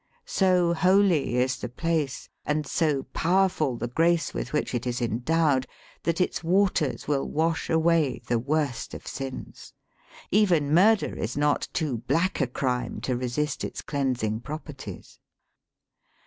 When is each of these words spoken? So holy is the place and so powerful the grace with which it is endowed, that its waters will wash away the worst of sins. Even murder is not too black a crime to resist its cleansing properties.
So 0.25 0.73
holy 0.73 1.35
is 1.37 1.57
the 1.57 1.69
place 1.69 2.27
and 2.43 2.65
so 2.65 3.03
powerful 3.13 3.75
the 3.77 3.87
grace 3.87 4.33
with 4.33 4.51
which 4.51 4.73
it 4.73 4.87
is 4.87 4.99
endowed, 4.99 5.67
that 6.01 6.19
its 6.19 6.43
waters 6.43 7.07
will 7.07 7.29
wash 7.29 7.69
away 7.69 8.19
the 8.27 8.39
worst 8.39 8.95
of 8.95 9.05
sins. 9.05 9.73
Even 10.31 10.73
murder 10.73 11.15
is 11.15 11.37
not 11.37 11.67
too 11.71 11.99
black 11.99 12.41
a 12.41 12.47
crime 12.47 12.99
to 13.01 13.15
resist 13.15 13.63
its 13.63 13.81
cleansing 13.81 14.39
properties. 14.39 15.19